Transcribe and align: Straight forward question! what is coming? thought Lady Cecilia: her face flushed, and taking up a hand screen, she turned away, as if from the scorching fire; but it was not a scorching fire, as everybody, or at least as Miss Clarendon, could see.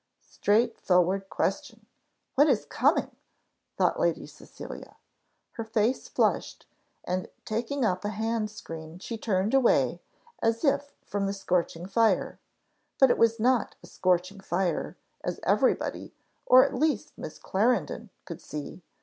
Straight 0.25 0.79
forward 0.79 1.29
question! 1.29 1.85
what 2.33 2.49
is 2.49 2.65
coming? 2.65 3.15
thought 3.77 3.99
Lady 3.99 4.25
Cecilia: 4.25 4.95
her 5.51 5.63
face 5.63 6.07
flushed, 6.07 6.65
and 7.03 7.29
taking 7.45 7.85
up 7.85 8.03
a 8.03 8.09
hand 8.09 8.49
screen, 8.49 8.97
she 8.97 9.15
turned 9.15 9.53
away, 9.53 10.01
as 10.41 10.65
if 10.65 10.95
from 11.05 11.27
the 11.27 11.33
scorching 11.33 11.85
fire; 11.85 12.39
but 12.99 13.11
it 13.11 13.19
was 13.19 13.39
not 13.39 13.75
a 13.83 13.85
scorching 13.85 14.39
fire, 14.39 14.97
as 15.23 15.39
everybody, 15.43 16.15
or 16.47 16.65
at 16.65 16.73
least 16.73 17.09
as 17.09 17.17
Miss 17.19 17.37
Clarendon, 17.37 18.09
could 18.25 18.41
see. 18.41 18.81